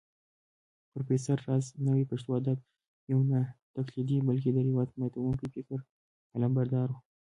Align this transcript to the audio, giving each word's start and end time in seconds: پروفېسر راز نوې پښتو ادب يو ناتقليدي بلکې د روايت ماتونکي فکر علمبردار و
پروفېسر 0.91 1.37
راز 1.47 1.65
نوې 1.87 2.03
پښتو 2.11 2.29
ادب 2.39 2.57
يو 3.11 3.19
ناتقليدي 3.31 4.17
بلکې 4.27 4.49
د 4.53 4.57
روايت 4.67 4.91
ماتونکي 5.01 5.47
فکر 5.55 5.79
علمبردار 6.35 6.87
و 6.91 6.95